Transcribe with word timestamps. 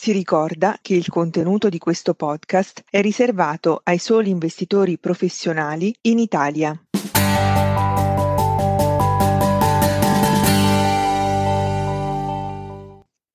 Si 0.00 0.12
ricorda 0.12 0.78
che 0.80 0.94
il 0.94 1.08
contenuto 1.08 1.68
di 1.68 1.78
questo 1.78 2.14
podcast 2.14 2.84
è 2.88 3.00
riservato 3.00 3.80
ai 3.82 3.98
soli 3.98 4.30
investitori 4.30 4.96
professionali 4.96 5.92
in 6.02 6.20
Italia. 6.20 6.80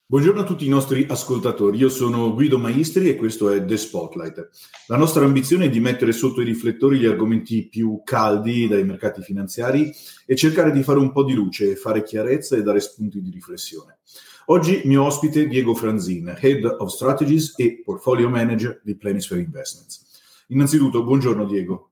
Buongiorno 0.05 0.39
a 0.39 0.45
tutti 0.45 0.65
i 0.65 0.69
nostri 0.69 1.05
ascoltatori, 1.09 1.77
io 1.77 1.89
sono 1.89 2.33
Guido 2.33 2.57
Maestri 2.57 3.09
e 3.09 3.17
questo 3.17 3.49
è 3.49 3.65
The 3.65 3.75
Spotlight. 3.75 4.49
La 4.87 4.95
nostra 4.95 5.25
ambizione 5.25 5.65
è 5.65 5.69
di 5.69 5.81
mettere 5.81 6.13
sotto 6.13 6.39
i 6.39 6.45
riflettori 6.45 6.97
gli 6.97 7.05
argomenti 7.05 7.67
più 7.67 8.01
caldi 8.05 8.69
dai 8.69 8.85
mercati 8.85 9.21
finanziari 9.21 9.91
e 10.25 10.35
cercare 10.37 10.71
di 10.71 10.81
fare 10.81 10.99
un 10.99 11.11
po' 11.11 11.25
di 11.25 11.33
luce, 11.33 11.75
fare 11.75 12.03
chiarezza 12.03 12.55
e 12.55 12.63
dare 12.63 12.79
spunti 12.79 13.21
di 13.21 13.31
riflessione. 13.31 13.97
Oggi 14.47 14.81
mio 14.83 15.05
ospite 15.05 15.47
Diego 15.47 15.73
Franzin, 15.73 16.37
Head 16.37 16.65
of 16.79 16.91
Strategies 16.91 17.53
e 17.57 17.81
Portfolio 17.83 18.27
Manager 18.27 18.81
di 18.83 18.95
Planisphere 18.95 19.41
Investments. 19.41 20.45
Innanzitutto, 20.47 21.03
buongiorno 21.03 21.45
Diego. 21.45 21.91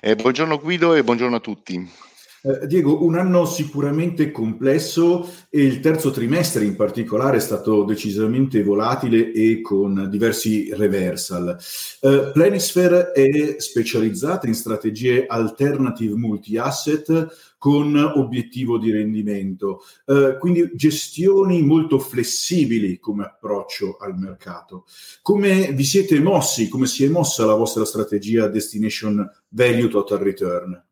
Eh, 0.00 0.14
buongiorno 0.14 0.58
Guido 0.58 0.94
e 0.94 1.02
buongiorno 1.02 1.36
a 1.36 1.40
tutti. 1.40 1.90
Eh, 2.42 2.66
Diego, 2.66 3.04
un 3.04 3.16
anno 3.16 3.44
sicuramente 3.44 4.30
complesso 4.30 5.28
e 5.50 5.62
il 5.62 5.80
terzo 5.80 6.10
trimestre 6.10 6.64
in 6.64 6.74
particolare 6.74 7.36
è 7.36 7.40
stato 7.40 7.84
decisamente 7.84 8.62
volatile 8.62 9.32
e 9.32 9.60
con 9.60 10.08
diversi 10.08 10.72
reversal. 10.72 11.58
Eh, 12.00 12.30
Planisphere 12.32 13.12
è 13.12 13.56
specializzata 13.58 14.46
in 14.46 14.54
strategie 14.54 15.26
alternative 15.26 16.14
multi-asset 16.16 17.56
con 17.58 17.94
obiettivo 17.94 18.78
di 18.78 18.90
rendimento, 18.90 19.82
eh, 20.06 20.38
quindi 20.38 20.70
gestioni 20.74 21.60
molto 21.60 21.98
flessibili 21.98 22.98
come 22.98 23.24
approccio 23.24 23.98
al 23.98 24.16
mercato. 24.16 24.86
Come 25.20 25.72
vi 25.72 25.84
siete 25.84 26.18
mossi, 26.20 26.68
come 26.68 26.86
si 26.86 27.04
è 27.04 27.08
mossa 27.08 27.44
la 27.44 27.54
vostra 27.54 27.84
strategia 27.84 28.48
Destination 28.48 29.30
Value 29.50 29.88
Total 29.88 30.18
Return? 30.18 30.82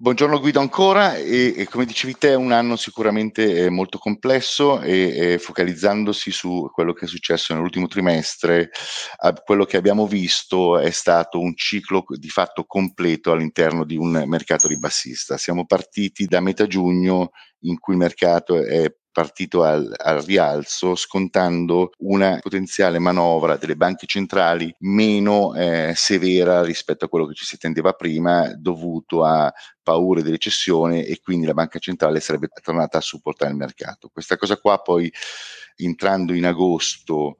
Buongiorno 0.00 0.38
Guido 0.38 0.60
ancora 0.60 1.16
e, 1.16 1.54
e, 1.56 1.66
come 1.66 1.84
dicevi 1.84 2.16
te 2.16 2.28
è 2.28 2.34
un 2.36 2.52
anno 2.52 2.76
sicuramente 2.76 3.64
eh, 3.64 3.68
molto 3.68 3.98
complesso 3.98 4.80
e, 4.80 5.32
e, 5.32 5.38
focalizzandosi 5.38 6.30
su 6.30 6.70
quello 6.72 6.92
che 6.92 7.06
è 7.06 7.08
successo 7.08 7.52
nell'ultimo 7.52 7.88
trimestre, 7.88 8.70
eh, 8.70 9.32
quello 9.44 9.64
che 9.64 9.76
abbiamo 9.76 10.06
visto 10.06 10.78
è 10.78 10.90
stato 10.90 11.40
un 11.40 11.56
ciclo 11.56 12.04
di 12.10 12.28
fatto 12.28 12.62
completo 12.64 13.32
all'interno 13.32 13.84
di 13.84 13.96
un 13.96 14.22
mercato 14.26 14.68
ribassista. 14.68 15.36
Siamo 15.36 15.66
partiti 15.66 16.26
da 16.26 16.38
metà 16.38 16.68
giugno 16.68 17.30
in 17.62 17.80
cui 17.80 17.94
il 17.94 17.98
mercato 17.98 18.62
è 18.62 18.88
partito 19.10 19.62
al, 19.62 19.92
al, 19.96 20.20
rialzo 20.22 20.94
scontando 20.94 21.90
una 21.98 22.38
potenziale 22.40 22.98
manovra 22.98 23.56
delle 23.56 23.76
banche 23.76 24.06
centrali 24.06 24.74
meno 24.80 25.54
eh, 25.54 25.92
severa 25.96 26.62
rispetto 26.62 27.04
a 27.04 27.08
quello 27.08 27.26
che 27.26 27.34
ci 27.34 27.44
si 27.44 27.56
attendeva 27.56 27.92
prima 27.92 28.52
dovuto 28.54 29.24
a 29.24 29.52
paure 29.82 30.22
di 30.22 30.30
recessione 30.30 31.04
e 31.04 31.20
quindi 31.20 31.46
la 31.46 31.54
banca 31.54 31.78
centrale 31.78 32.20
sarebbe 32.20 32.48
tornata 32.62 32.98
a 32.98 33.02
supportare 33.02 33.50
il 33.50 33.56
mercato. 33.56 34.08
Questa 34.12 34.36
cosa 34.36 34.56
qua 34.58 34.78
poi 34.78 35.12
entrando 35.76 36.32
in 36.34 36.44
agosto 36.44 37.38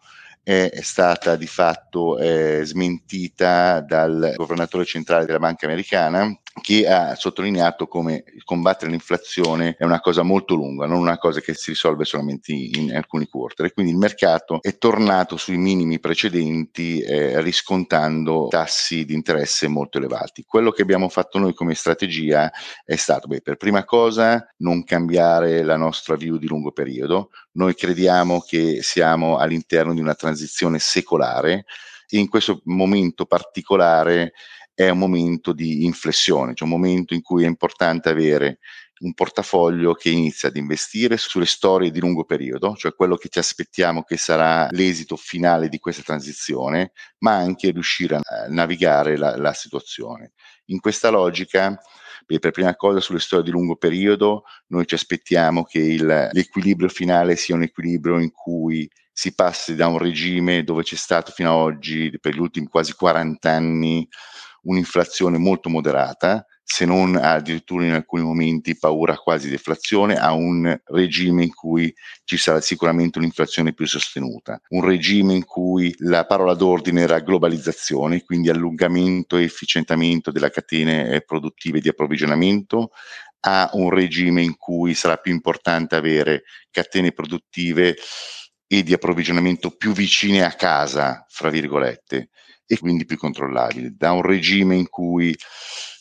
è 0.48 0.80
stata 0.80 1.36
di 1.36 1.46
fatto 1.46 2.18
eh, 2.18 2.62
smentita 2.64 3.80
dal 3.80 4.32
governatore 4.34 4.86
centrale 4.86 5.26
della 5.26 5.38
banca 5.38 5.66
americana 5.66 6.34
che 6.60 6.88
ha 6.88 7.14
sottolineato 7.14 7.86
come 7.86 8.24
combattere 8.44 8.90
l'inflazione 8.90 9.76
è 9.78 9.84
una 9.84 10.00
cosa 10.00 10.22
molto 10.22 10.54
lunga, 10.54 10.86
non 10.86 10.98
una 10.98 11.18
cosa 11.18 11.40
che 11.40 11.54
si 11.54 11.70
risolve 11.70 12.04
solamente 12.04 12.52
in 12.52 12.94
alcuni 12.96 13.28
quarter. 13.28 13.66
E 13.66 13.72
quindi 13.72 13.92
il 13.92 13.98
mercato 13.98 14.58
è 14.62 14.76
tornato 14.78 15.36
sui 15.36 15.56
minimi 15.56 16.00
precedenti 16.00 17.00
eh, 17.00 17.40
riscontando 17.42 18.48
tassi 18.48 19.04
di 19.04 19.14
interesse 19.14 19.68
molto 19.68 19.98
elevati. 19.98 20.44
Quello 20.46 20.70
che 20.70 20.82
abbiamo 20.82 21.08
fatto 21.08 21.38
noi 21.38 21.54
come 21.54 21.74
strategia 21.74 22.50
è 22.84 22.96
stato, 22.96 23.28
beh, 23.28 23.42
per 23.42 23.56
prima 23.56 23.84
cosa, 23.84 24.46
non 24.58 24.82
cambiare 24.84 25.62
la 25.62 25.76
nostra 25.76 26.16
view 26.16 26.38
di 26.38 26.46
lungo 26.46 26.72
periodo. 26.72 27.30
Noi 27.52 27.74
crediamo 27.74 28.40
che 28.40 28.78
siamo 28.82 29.36
all'interno 29.36 29.92
di 29.92 30.00
una 30.00 30.14
transizione 30.14 30.37
secolare 30.46 31.64
e 32.08 32.18
in 32.18 32.28
questo 32.28 32.60
momento 32.64 33.26
particolare 33.26 34.32
è 34.74 34.88
un 34.90 34.98
momento 34.98 35.52
di 35.52 35.84
inflessione, 35.84 36.54
cioè 36.54 36.68
un 36.68 36.74
momento 36.74 37.12
in 37.12 37.20
cui 37.20 37.42
è 37.42 37.46
importante 37.46 38.08
avere 38.08 38.60
un 39.00 39.14
portafoglio 39.14 39.92
che 39.94 40.10
inizia 40.10 40.48
ad 40.48 40.56
investire 40.56 41.16
sulle 41.16 41.46
storie 41.46 41.90
di 41.90 42.00
lungo 42.00 42.24
periodo, 42.24 42.74
cioè 42.76 42.94
quello 42.94 43.16
che 43.16 43.28
ci 43.28 43.38
aspettiamo 43.38 44.02
che 44.02 44.16
sarà 44.16 44.68
l'esito 44.70 45.16
finale 45.16 45.68
di 45.68 45.78
questa 45.78 46.02
transizione, 46.02 46.92
ma 47.18 47.34
anche 47.34 47.70
riuscire 47.70 48.16
a 48.16 48.46
navigare 48.48 49.16
la, 49.16 49.36
la 49.36 49.52
situazione. 49.52 50.32
In 50.66 50.80
questa 50.80 51.10
logica, 51.10 51.78
per 52.26 52.50
prima 52.50 52.74
cosa 52.76 53.00
sulle 53.00 53.20
storie 53.20 53.44
di 53.44 53.50
lungo 53.50 53.76
periodo, 53.76 54.44
noi 54.68 54.86
ci 54.86 54.94
aspettiamo 54.94 55.64
che 55.64 55.80
il, 55.80 56.28
l'equilibrio 56.32 56.88
finale 56.88 57.36
sia 57.36 57.54
un 57.54 57.62
equilibrio 57.62 58.18
in 58.20 58.30
cui 58.30 58.88
si 59.18 59.34
passi 59.34 59.74
da 59.74 59.88
un 59.88 59.98
regime 59.98 60.62
dove 60.62 60.84
c'è 60.84 60.94
stato 60.94 61.32
fino 61.32 61.48
ad 61.48 61.56
oggi, 61.56 62.16
per 62.20 62.36
gli 62.36 62.38
ultimi 62.38 62.68
quasi 62.68 62.92
40 62.92 63.50
anni, 63.50 64.08
un'inflazione 64.62 65.38
molto 65.38 65.68
moderata, 65.68 66.46
se 66.62 66.84
non 66.84 67.16
addirittura 67.16 67.84
in 67.84 67.94
alcuni 67.94 68.22
momenti 68.22 68.78
paura 68.78 69.16
quasi 69.16 69.48
deflazione, 69.48 70.14
a 70.14 70.34
un 70.34 70.72
regime 70.84 71.42
in 71.42 71.52
cui 71.52 71.92
ci 72.22 72.36
sarà 72.36 72.60
sicuramente 72.60 73.18
un'inflazione 73.18 73.74
più 73.74 73.88
sostenuta, 73.88 74.60
un 74.68 74.84
regime 74.84 75.34
in 75.34 75.44
cui 75.44 75.92
la 75.98 76.24
parola 76.24 76.54
d'ordine 76.54 77.00
era 77.00 77.18
globalizzazione, 77.18 78.22
quindi 78.22 78.50
allungamento 78.50 79.36
e 79.36 79.42
efficientamento 79.42 80.30
delle 80.30 80.52
catene 80.52 81.10
eh, 81.10 81.22
produttive 81.22 81.80
di 81.80 81.88
approvvigionamento, 81.88 82.92
a 83.40 83.68
un 83.72 83.90
regime 83.90 84.42
in 84.42 84.56
cui 84.56 84.94
sarà 84.94 85.16
più 85.16 85.32
importante 85.32 85.96
avere 85.96 86.44
catene 86.70 87.10
produttive 87.10 87.96
e 88.68 88.82
di 88.82 88.92
approvvigionamento 88.92 89.70
più 89.70 89.92
vicine 89.92 90.44
a 90.44 90.52
casa, 90.52 91.24
fra 91.28 91.48
virgolette, 91.48 92.28
e 92.66 92.78
quindi 92.78 93.06
più 93.06 93.16
controllabili, 93.16 93.96
da 93.96 94.12
un 94.12 94.22
regime 94.22 94.76
in 94.76 94.88
cui 94.90 95.34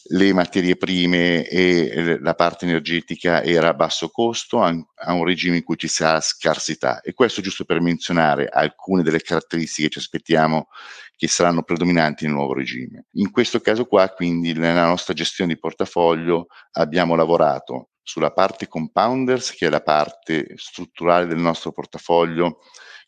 le 0.10 0.34
materie 0.34 0.76
prime 0.76 1.48
e 1.48 2.20
la 2.20 2.34
parte 2.34 2.66
energetica 2.66 3.42
era 3.44 3.70
a 3.70 3.74
basso 3.74 4.10
costo 4.10 4.62
a 4.62 5.14
un 5.14 5.24
regime 5.26 5.58
in 5.58 5.64
cui 5.64 5.78
ci 5.78 5.88
sarà 5.88 6.22
scarsità 6.22 7.02
e 7.02 7.14
questo 7.14 7.42
giusto 7.42 7.66
per 7.66 7.82
menzionare 7.82 8.48
alcune 8.48 9.04
delle 9.04 9.22
caratteristiche 9.22 9.88
che 9.88 9.94
ci 9.94 10.00
aspettiamo 10.00 10.68
che 11.16 11.28
saranno 11.28 11.64
predominanti 11.64 12.26
nel 12.26 12.34
nuovo 12.34 12.54
regime. 12.54 13.08
In 13.14 13.32
questo 13.32 13.60
caso 13.60 13.86
qua 13.86 14.08
quindi 14.10 14.54
nella 14.54 14.86
nostra 14.86 15.14
gestione 15.14 15.54
di 15.54 15.60
portafoglio 15.60 16.48
abbiamo 16.74 17.16
lavorato 17.16 17.90
sulla 18.08 18.32
parte 18.32 18.70
compounders 18.70 19.52
che 19.52 19.68
è 19.68 19.70
la 19.70 19.82
parte 19.82 20.54
strutturale 20.56 21.26
del 21.26 21.40
nostro 21.40 21.74
portafoglio 21.74 22.60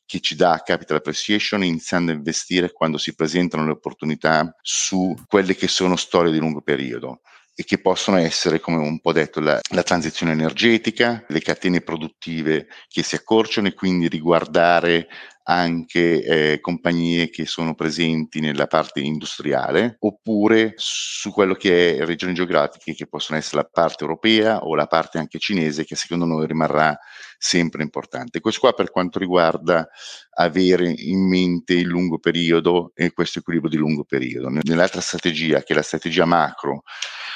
che 0.05 0.19
ci 0.19 0.35
dà 0.35 0.61
capital 0.61 0.97
appreciation 0.97 1.63
iniziando 1.63 2.11
a 2.11 2.15
investire 2.15 2.73
quando 2.73 2.97
si 2.97 3.15
presentano 3.15 3.63
le 3.63 3.71
opportunità 3.71 4.53
su 4.61 5.15
quelle 5.25 5.55
che 5.55 5.69
sono 5.69 5.95
storie 5.95 6.33
di 6.33 6.39
lungo 6.39 6.61
periodo 6.61 7.21
e 7.59 7.65
che 7.65 7.81
possono 7.81 8.15
essere, 8.15 8.61
come 8.61 8.77
un 8.77 9.01
po' 9.01 9.11
detto, 9.11 9.41
la, 9.41 9.59
la, 9.71 9.83
transizione 9.83 10.31
energetica, 10.31 11.25
le 11.27 11.41
catene 11.41 11.81
produttive 11.81 12.67
che 12.87 13.03
si 13.03 13.15
accorciano 13.15 13.67
e 13.67 13.73
quindi 13.73 14.07
riguardare 14.07 15.09
anche 15.43 16.23
eh, 16.23 16.59
compagnie 16.61 17.29
che 17.29 17.45
sono 17.45 17.75
presenti 17.75 18.39
nella 18.39 18.67
parte 18.67 19.01
industriale, 19.01 19.97
oppure 19.99 20.71
su 20.77 21.33
quello 21.33 21.53
che 21.53 21.97
è 21.97 22.05
regioni 22.05 22.33
geografiche 22.33 22.93
che 22.93 23.07
possono 23.07 23.37
essere 23.37 23.57
la 23.57 23.69
parte 23.69 24.05
europea 24.05 24.63
o 24.63 24.73
la 24.73 24.87
parte 24.87 25.17
anche 25.17 25.37
cinese, 25.37 25.83
che 25.83 25.97
secondo 25.97 26.23
noi 26.23 26.47
rimarrà 26.47 26.97
sempre 27.41 27.83
importante. 27.83 28.41
Questo 28.41 28.59
qua 28.59 28.73
per 28.73 28.91
quanto 28.91 29.17
riguarda 29.17 29.87
avere 30.31 30.91
in 30.91 31.25
mente 31.25 31.73
il 31.73 31.87
lungo 31.87 32.19
periodo 32.19 32.91
e 32.93 33.13
questo 33.13 33.39
equilibrio 33.39 33.71
di 33.71 33.77
lungo 33.77 34.03
periodo. 34.03 34.49
Nell'altra 34.61 34.99
strategia, 34.99 35.63
che 35.63 35.71
è 35.71 35.75
la 35.75 35.81
strategia 35.81 36.25
macro, 36.25 36.83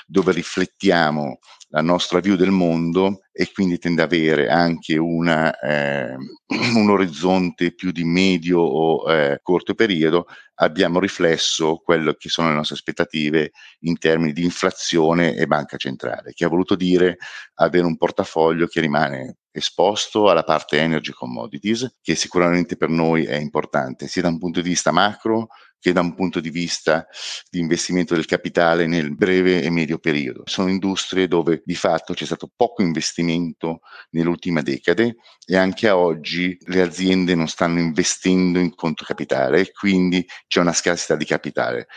dove 0.06 0.34
riflettiamo 0.34 1.40
la 1.70 1.82
nostra 1.82 2.20
view 2.20 2.36
del 2.36 2.52
mondo 2.52 3.23
e 3.36 3.52
quindi 3.52 3.80
tende 3.80 4.04
ad 4.04 4.14
avere 4.14 4.48
anche 4.48 4.96
una, 4.96 5.60
eh, 5.60 6.16
un 6.76 6.90
orizzonte 6.90 7.74
più 7.74 7.92
di 7.92 8.04
medio 8.04 8.60
o 8.60 9.12
eh, 9.12 9.40
corto 9.42 9.74
periodo, 9.74 10.28
abbiamo 10.56 11.00
riflesso 11.00 11.78
quello 11.84 12.14
che 12.14 12.30
sono 12.30 12.50
le 12.50 12.54
nostre 12.54 12.76
aspettative 12.76 13.52
in 13.80 13.98
termini 13.98 14.34
di 14.34 14.44
inflazione 14.44 15.36
e 15.36 15.48
banca 15.48 15.78
centrale, 15.78 16.32
che 16.34 16.46
ha 16.46 16.48
voluto 16.48 16.76
dire 16.76 17.18
avere 17.56 17.86
un 17.88 17.98
portafoglio 17.98 18.68
che 18.68 18.82
rimane 18.82 19.38
esposto 19.52 20.30
alla 20.30 20.44
parte 20.44 20.78
energy 20.78 21.12
commodities, 21.12 21.98
che 22.02 22.14
sicuramente 22.14 22.78
per 22.78 22.90
noi 22.90 23.26
è 23.26 23.36
importante, 23.36 24.08
sia 24.08 24.22
da 24.22 24.28
un 24.28 24.38
punto 24.38 24.62
di 24.62 24.70
vista 24.70 24.92
macro 24.92 25.48
che 25.84 25.92
da 25.92 26.00
un 26.00 26.16
punto 26.16 26.40
di 26.40 26.50
vista 26.50 27.06
di 27.50 27.60
investimento 27.60 28.16
del 28.16 28.26
capitale 28.26 28.88
nel 28.88 29.14
breve 29.14 29.62
e 29.62 29.70
medio 29.70 30.00
periodo. 30.00 30.44
Sono 30.46 30.70
industrie 30.70 31.28
dove 31.28 31.62
di 31.66 31.76
fatto 31.76 32.14
c'è 32.14 32.24
stato 32.24 32.50
poco 32.56 32.82
investimento 32.82 33.82
nell'ultima 34.12 34.62
decade 34.62 35.18
e 35.46 35.58
anche 35.58 35.90
a 35.90 35.98
oggi 35.98 36.58
le 36.68 36.82
aziende 36.82 37.36
non 37.36 37.50
stanno 37.50 37.80
investendo 37.80 38.60
in 38.60 38.74
conto 38.76 39.04
capitale, 39.04 39.74
quindi 39.74 40.26
c'è 40.48 40.62
una 40.62 40.72
scarsità 40.72 41.18
di 41.18 41.26
capitale 41.26 41.88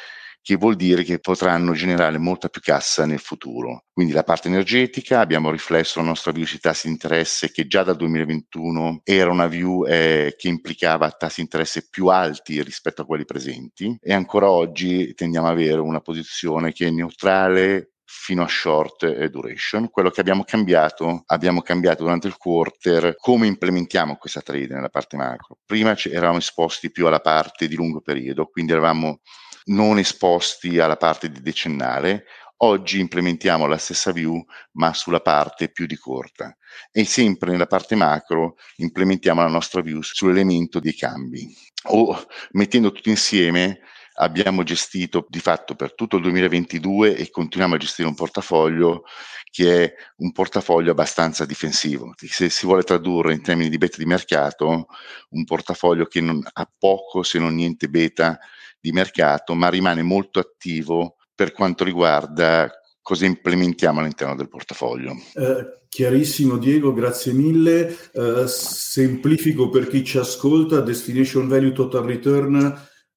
che 0.47 0.55
vuol 0.55 0.77
dire 0.77 1.03
che 1.03 1.19
potranno 1.19 1.73
generare 1.73 2.19
molta 2.19 2.49
più 2.49 2.61
cassa 2.61 3.05
nel 3.05 3.19
futuro. 3.19 3.87
Quindi 3.93 4.13
la 4.13 4.23
parte 4.23 4.47
energetica, 4.47 5.19
abbiamo 5.19 5.51
riflesso 5.51 5.99
la 5.99 6.07
nostra 6.07 6.31
view 6.31 6.45
sui 6.45 6.61
tassi 6.61 6.87
di 6.87 6.93
interesse 6.93 7.51
che 7.51 7.67
già 7.67 7.83
dal 7.83 7.97
2021 7.97 9.01
era 9.03 9.29
una 9.29 9.49
view 9.49 9.85
eh, 9.89 10.37
che 10.39 10.47
implicava 10.47 11.11
tassi 11.11 11.41
di 11.41 11.43
interesse 11.43 11.89
più 11.91 12.07
alti 12.07 12.63
rispetto 12.63 13.03
a 13.03 13.07
quelli 13.07 13.25
presenti 13.25 13.99
e 14.01 14.15
ancora 14.15 14.49
oggi 14.49 15.15
tendiamo 15.15 15.49
ad 15.49 15.55
avere 15.55 15.81
una 15.81 16.01
posizione 16.01 16.71
che 16.71 16.87
è 16.87 16.91
neutrale 16.91 17.95
fino 18.05 18.45
a 18.45 18.49
short 18.49 19.25
duration. 19.27 19.91
Quello 19.91 20.11
che 20.11 20.21
abbiamo 20.21 20.45
cambiato, 20.45 21.25
abbiamo 21.27 21.61
cambiato 21.61 22.05
durante 22.05 22.29
il 22.29 22.37
quarter 22.37 23.17
come 23.17 23.49
implementiamo 23.49 24.15
questa 24.15 24.43
trade 24.43 24.73
nella 24.73 24.91
parte 24.91 25.17
macro. 25.17 25.59
Prima 25.67 25.97
eravamo 26.05 26.39
esposti 26.39 26.93
più 26.93 27.09
alla 27.09 27.19
parte 27.19 27.67
di 27.67 27.75
lungo 27.75 28.01
periodo, 28.01 28.47
quindi 28.47 28.71
eravamo 28.71 29.23
non 29.67 29.99
esposti 29.99 30.79
alla 30.79 30.97
parte 30.97 31.31
di 31.31 31.41
decennale. 31.41 32.25
Oggi 32.59 33.01
implementiamo 33.01 33.67
la 33.67 33.77
stessa 33.77 34.13
view, 34.13 34.43
ma 34.73 34.95
sulla 34.95 35.21
parte 35.21 35.71
più 35.71 35.87
di 35.87 35.97
corta. 35.97 36.57
E 36.91 37.05
sempre 37.05 37.51
nella 37.51 37.67
parte 37.67 37.95
macro 37.95 38.57
implementiamo 38.77 39.43
la 39.43 39.49
nostra 39.49 39.81
view 39.81 40.01
sull'elemento 40.01 40.81
dei 40.81 40.95
cambi. 40.95 41.55
O 41.89 42.27
mettendo 42.53 42.93
tutto 42.93 43.11
insieme, 43.11 43.81
abbiamo 44.19 44.63
gestito 44.63 45.27
di 45.29 45.41
fatto 45.41 45.75
per 45.75 45.95
tutto 45.95 46.17
il 46.17 46.23
2022 46.23 47.17
e 47.17 47.31
continuiamo 47.31 47.75
a 47.75 47.79
gestire 47.79 48.09
un 48.09 48.15
portafoglio 48.15 49.05
che 49.51 49.85
è 49.85 49.95
un 50.19 50.33
portafoglio 50.33 50.91
abbastanza 50.91 51.45
difensivo. 51.45 52.15
Se 52.17 52.51
si 52.51 52.67
vuole 52.67 52.83
tradurre 52.83 53.33
in 53.33 53.43
termini 53.43 53.69
di 53.69 53.79
beta 53.79 53.97
di 53.99 54.07
mercato, 54.07 54.87
un 55.31 55.45
portafoglio 55.45 56.07
che 56.07 56.21
non 56.21 56.43
ha 56.53 56.71
poco 56.79 57.23
se 57.23 57.39
non 57.39 57.55
niente 57.55 57.89
beta 57.89 58.39
di 58.87 58.93
mercato, 58.93 59.55
ma 59.55 59.69
rimane 59.69 60.03
molto 60.03 60.39
attivo 60.39 61.17
per 61.35 61.51
quanto 61.51 61.83
riguarda 61.83 62.71
cosa 63.03 63.27
implementiamo 63.27 63.99
all'interno 63.99 64.37
del 64.37 64.49
portafoglio. 64.49 65.13
Eh, 65.35 65.87
chiarissimo 65.89 66.57
Diego, 66.57 66.93
grazie 66.93 67.33
mille. 67.33 67.89
Eh, 68.13 68.45
semplifico 68.47 69.69
per 69.69 69.89
chi 69.89 70.05
ci 70.05 70.19
ascolta, 70.19 70.81
Destination 70.81 71.49
Value 71.49 71.73
Total 71.73 72.05
Return 72.05 72.57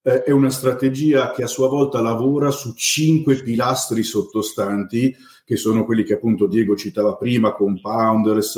eh, 0.02 0.24
è 0.24 0.32
una 0.32 0.50
strategia 0.50 1.32
che 1.32 1.44
a 1.44 1.48
sua 1.48 1.68
volta 1.68 2.02
lavora 2.02 2.50
su 2.50 2.74
cinque 2.74 3.36
pilastri 3.36 4.02
sottostanti 4.02 5.16
che 5.46 5.56
sono 5.56 5.86
quelli 5.86 6.04
che 6.04 6.14
appunto 6.14 6.48
Diego 6.48 6.76
citava 6.76 7.16
prima, 7.16 7.54
Compounders, 7.54 8.56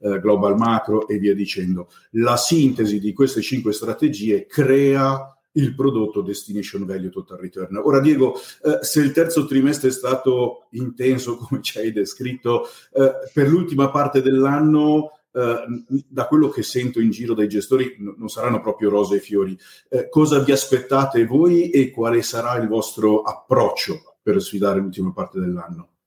eh, 0.00 0.20
Global 0.20 0.56
Macro 0.56 1.06
e 1.06 1.18
via 1.18 1.34
dicendo. 1.34 1.88
La 2.12 2.36
sintesi 2.36 2.98
di 2.98 3.12
queste 3.12 3.42
cinque 3.42 3.72
strategie 3.72 4.46
crea 4.46 5.37
il 5.58 5.74
prodotto 5.74 6.22
Destination 6.22 6.86
Value 6.86 7.10
Total 7.10 7.38
Return. 7.38 7.76
Ora 7.76 8.00
Diego, 8.00 8.34
eh, 8.62 8.78
se 8.82 9.00
il 9.00 9.12
terzo 9.12 9.46
trimestre 9.46 9.88
è 9.88 9.92
stato 9.92 10.68
intenso, 10.70 11.36
come 11.38 11.60
ci 11.62 11.78
hai 11.78 11.92
descritto, 11.92 12.66
eh, 12.92 13.12
per 13.32 13.48
l'ultima 13.48 13.90
parte 13.90 14.22
dell'anno 14.22 15.12
Uh, 15.30 15.84
da 16.08 16.26
quello 16.26 16.48
che 16.48 16.62
sento 16.62 17.00
in 17.00 17.10
giro 17.10 17.34
dai 17.34 17.48
gestori 17.48 17.96
n- 17.98 18.14
non 18.16 18.28
saranno 18.28 18.62
proprio 18.62 18.88
rose 18.88 19.16
e 19.16 19.20
fiori. 19.20 19.56
Uh, 19.90 20.08
cosa 20.08 20.38
vi 20.40 20.52
aspettate 20.52 21.26
voi 21.26 21.68
e 21.68 21.90
quale 21.90 22.22
sarà 22.22 22.56
il 22.56 22.66
vostro 22.66 23.20
approccio 23.20 24.16
per 24.22 24.40
sfidare 24.40 24.80
l'ultima 24.80 25.12
parte 25.12 25.38
dell'anno? 25.38 25.97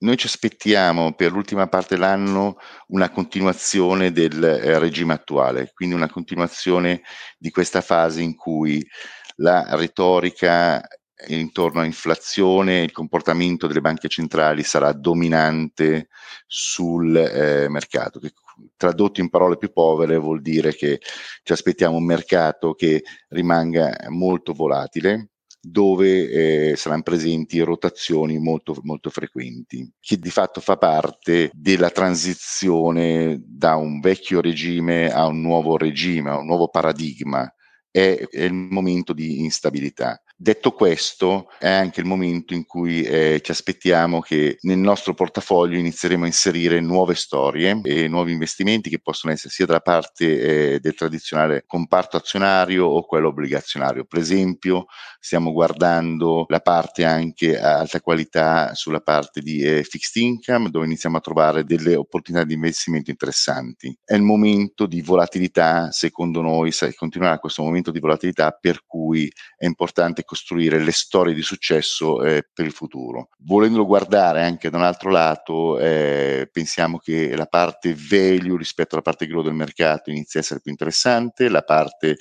Noi 0.00 0.16
ci 0.16 0.26
aspettiamo 0.26 1.12
per 1.12 1.32
l'ultima 1.32 1.68
parte 1.68 1.94
dell'anno 1.94 2.56
una 2.88 3.10
continuazione 3.10 4.12
del 4.12 4.42
eh, 4.42 4.78
regime 4.78 5.12
attuale, 5.12 5.70
quindi 5.74 5.94
una 5.94 6.08
continuazione 6.08 7.02
di 7.38 7.50
questa 7.50 7.80
fase 7.80 8.22
in 8.22 8.34
cui 8.34 8.84
la 9.36 9.74
retorica 9.76 10.82
intorno 11.28 11.80
all'inflazione, 11.80 12.82
il 12.82 12.92
comportamento 12.92 13.66
delle 13.66 13.80
banche 13.80 14.08
centrali 14.08 14.62
sarà 14.62 14.92
dominante 14.92 16.08
sul 16.46 17.16
eh, 17.16 17.68
mercato, 17.68 18.18
che 18.18 18.32
tradotto 18.76 19.20
in 19.20 19.28
parole 19.28 19.56
più 19.56 19.72
povere 19.72 20.16
vuol 20.16 20.40
dire 20.40 20.74
che 20.74 21.00
ci 21.42 21.52
aspettiamo 21.52 21.96
un 21.96 22.04
mercato 22.04 22.74
che 22.74 23.02
rimanga 23.28 23.96
molto 24.08 24.52
volatile, 24.52 25.29
dove 25.60 26.70
eh, 26.70 26.76
saranno 26.76 27.02
presenti 27.02 27.60
rotazioni 27.60 28.38
molto, 28.38 28.76
molto 28.82 29.10
frequenti, 29.10 29.88
che 30.00 30.16
di 30.16 30.30
fatto 30.30 30.60
fa 30.60 30.76
parte 30.76 31.50
della 31.52 31.90
transizione 31.90 33.40
da 33.44 33.76
un 33.76 34.00
vecchio 34.00 34.40
regime 34.40 35.12
a 35.12 35.26
un 35.26 35.40
nuovo 35.40 35.76
regime, 35.76 36.30
a 36.30 36.38
un 36.38 36.46
nuovo 36.46 36.68
paradigma. 36.68 37.52
È, 37.90 38.26
è 38.30 38.44
il 38.44 38.54
momento 38.54 39.12
di 39.12 39.40
instabilità. 39.40 40.22
Detto 40.42 40.72
questo, 40.72 41.48
è 41.58 41.68
anche 41.68 42.00
il 42.00 42.06
momento 42.06 42.54
in 42.54 42.64
cui 42.64 43.02
eh, 43.02 43.42
ci 43.42 43.50
aspettiamo 43.50 44.20
che 44.20 44.56
nel 44.62 44.78
nostro 44.78 45.12
portafoglio 45.12 45.76
inizieremo 45.76 46.24
a 46.24 46.28
inserire 46.28 46.80
nuove 46.80 47.14
storie 47.14 47.78
e 47.84 48.08
nuovi 48.08 48.32
investimenti 48.32 48.88
che 48.88 49.00
possono 49.00 49.34
essere 49.34 49.52
sia 49.52 49.66
dalla 49.66 49.80
parte 49.80 50.76
eh, 50.76 50.80
del 50.80 50.94
tradizionale 50.94 51.64
comparto 51.66 52.16
azionario 52.16 52.86
o 52.86 53.04
quello 53.04 53.28
obbligazionario. 53.28 54.06
Per 54.06 54.18
esempio, 54.18 54.86
stiamo 55.18 55.52
guardando 55.52 56.46
la 56.48 56.60
parte 56.60 57.04
anche 57.04 57.60
a 57.60 57.80
alta 57.80 58.00
qualità 58.00 58.72
sulla 58.72 59.00
parte 59.00 59.42
di 59.42 59.60
eh, 59.60 59.82
fixed 59.82 60.22
income, 60.22 60.70
dove 60.70 60.86
iniziamo 60.86 61.18
a 61.18 61.20
trovare 61.20 61.64
delle 61.64 61.96
opportunità 61.96 62.46
di 62.46 62.54
investimento 62.54 63.10
interessanti. 63.10 63.94
È 64.02 64.14
il 64.14 64.22
momento 64.22 64.86
di 64.86 65.02
volatilità, 65.02 65.90
secondo 65.90 66.40
noi, 66.40 66.72
continuerà 66.96 67.38
questo 67.38 67.62
momento 67.62 67.90
di 67.90 68.00
volatilità 68.00 68.52
per 68.58 68.84
cui 68.86 69.30
è 69.58 69.66
importante 69.66 70.24
costruire 70.30 70.78
le 70.78 70.92
storie 70.92 71.34
di 71.34 71.42
successo 71.42 72.22
eh, 72.22 72.44
per 72.54 72.64
il 72.64 72.70
futuro. 72.70 73.30
Volendolo 73.38 73.84
guardare 73.84 74.44
anche 74.44 74.70
da 74.70 74.76
un 74.76 74.84
altro 74.84 75.10
lato, 75.10 75.76
eh, 75.80 76.48
pensiamo 76.52 76.98
che 76.98 77.34
la 77.34 77.46
parte 77.46 77.96
value 77.96 78.56
rispetto 78.56 78.94
alla 78.94 79.02
parte 79.02 79.26
grow 79.26 79.42
del 79.42 79.54
mercato 79.54 80.10
inizia 80.10 80.38
a 80.38 80.44
essere 80.44 80.60
più 80.60 80.70
interessante, 80.70 81.48
la 81.48 81.62
parte 81.62 82.16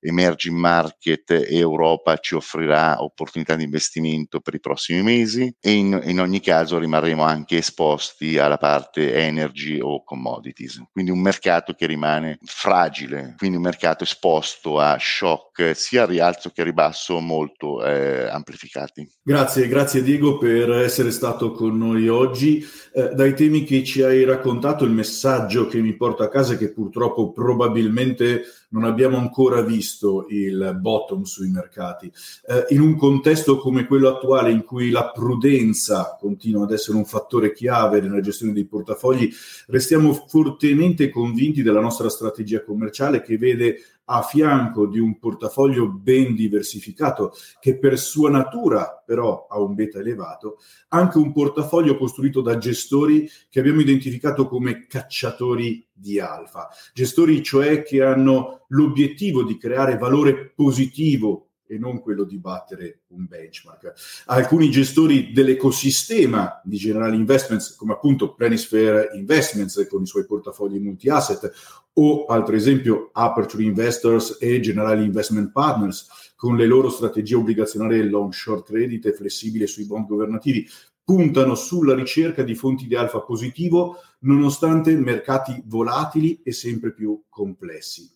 emerging 0.00 0.56
market 0.56 1.30
e 1.30 1.56
Europa 1.56 2.16
ci 2.16 2.34
offrirà 2.34 3.00
opportunità 3.00 3.54
di 3.54 3.62
investimento 3.62 4.40
per 4.40 4.54
i 4.54 4.60
prossimi 4.60 5.02
mesi 5.02 5.54
e 5.60 5.70
in, 5.70 6.00
in 6.06 6.18
ogni 6.18 6.40
caso 6.40 6.78
rimarremo 6.78 7.22
anche 7.22 7.58
esposti 7.58 8.38
alla 8.38 8.58
parte 8.58 9.14
energy 9.14 9.78
o 9.80 10.02
commodities. 10.02 10.82
Quindi 10.90 11.12
un 11.12 11.20
mercato 11.20 11.74
che 11.74 11.86
rimane 11.86 12.38
fragile, 12.42 13.36
quindi 13.38 13.56
un 13.56 13.62
mercato 13.62 14.02
esposto 14.02 14.80
a 14.80 14.96
shock 14.98 15.51
sia 15.74 16.02
a 16.02 16.06
rialzo 16.06 16.50
che 16.50 16.62
a 16.62 16.64
ribasso 16.64 17.20
molto 17.20 17.62
molto 17.62 17.84
eh, 17.84 18.28
amplificati. 18.28 19.08
Grazie, 19.22 19.68
grazie 19.68 20.02
Diego 20.02 20.38
per 20.38 20.70
essere 20.70 21.10
stato 21.10 21.52
con 21.52 21.76
noi 21.76 22.08
oggi. 22.08 22.64
Eh, 22.92 23.10
dai 23.14 23.34
temi 23.34 23.64
che 23.64 23.84
ci 23.84 24.02
hai 24.02 24.24
raccontato, 24.24 24.84
il 24.84 24.90
messaggio 24.90 25.66
che 25.66 25.80
mi 25.80 25.94
porta 25.96 26.24
a 26.24 26.28
casa 26.28 26.54
è 26.54 26.58
che 26.58 26.72
purtroppo 26.72 27.32
probabilmente 27.32 28.42
non 28.70 28.84
abbiamo 28.84 29.18
ancora 29.18 29.60
visto 29.62 30.26
il 30.30 30.76
bottom 30.80 31.22
sui 31.22 31.50
mercati. 31.50 32.10
Eh, 32.46 32.66
in 32.70 32.80
un 32.80 32.96
contesto 32.96 33.58
come 33.58 33.86
quello 33.86 34.08
attuale 34.08 34.50
in 34.50 34.64
cui 34.64 34.90
la 34.90 35.10
prudenza 35.10 36.16
continua 36.18 36.64
ad 36.64 36.72
essere 36.72 36.96
un 36.96 37.04
fattore 37.04 37.52
chiave 37.52 38.00
nella 38.00 38.20
gestione 38.20 38.52
dei 38.52 38.66
portafogli, 38.66 39.30
restiamo 39.68 40.12
fortemente 40.26 41.10
convinti 41.10 41.62
della 41.62 41.80
nostra 41.80 42.08
strategia 42.08 42.62
commerciale 42.62 43.22
che 43.22 43.36
vede 43.36 43.76
a 44.14 44.20
fianco 44.20 44.86
di 44.86 44.98
un 44.98 45.18
portafoglio 45.18 45.88
ben 45.88 46.34
diversificato 46.34 47.32
che 47.58 47.78
per 47.78 47.98
sua 47.98 48.28
natura 48.28 49.02
però 49.04 49.46
ha 49.48 49.58
un 49.58 49.74
beta 49.74 50.00
elevato, 50.00 50.58
anche 50.88 51.16
un 51.16 51.32
portafoglio 51.32 51.96
costruito 51.96 52.42
da 52.42 52.58
gestori 52.58 53.26
che 53.48 53.60
abbiamo 53.60 53.80
identificato 53.80 54.46
come 54.46 54.86
cacciatori 54.86 55.86
di 55.90 56.20
alfa, 56.20 56.68
gestori 56.92 57.42
cioè 57.42 57.82
che 57.82 58.02
hanno 58.02 58.66
l'obiettivo 58.68 59.42
di 59.44 59.56
creare 59.56 59.96
valore 59.96 60.52
positivo 60.54 61.51
e 61.72 61.78
non 61.78 62.00
quello 62.00 62.24
di 62.24 62.36
battere 62.36 63.00
un 63.08 63.24
benchmark. 63.26 63.94
Alcuni 64.26 64.70
gestori 64.70 65.32
dell'ecosistema 65.32 66.60
di 66.62 66.76
General 66.76 67.14
Investments, 67.14 67.74
come 67.76 67.94
appunto 67.94 68.34
Planisphere 68.34 69.10
Investments 69.14 69.86
con 69.88 70.02
i 70.02 70.06
suoi 70.06 70.26
portafogli 70.26 70.78
multi-asset, 70.78 71.50
o 71.94 72.26
altro 72.26 72.54
esempio 72.54 73.08
Aperture 73.12 73.62
Investors 73.62 74.36
e 74.38 74.60
General 74.60 75.00
Investment 75.02 75.50
Partners, 75.50 76.32
con 76.36 76.56
le 76.56 76.66
loro 76.66 76.90
strategie 76.90 77.36
obbligazionarie 77.36 78.02
long 78.04 78.32
short 78.32 78.66
credit 78.66 79.06
e 79.06 79.12
flessibile 79.12 79.66
sui 79.66 79.86
bond 79.86 80.06
governativi, 80.06 80.68
puntano 81.02 81.54
sulla 81.54 81.94
ricerca 81.94 82.42
di 82.42 82.54
fonti 82.54 82.86
di 82.86 82.94
alfa 82.94 83.20
positivo 83.20 83.96
nonostante 84.20 84.94
mercati 84.94 85.62
volatili 85.64 86.40
e 86.44 86.52
sempre 86.52 86.92
più 86.92 87.22
complessi. 87.28 88.10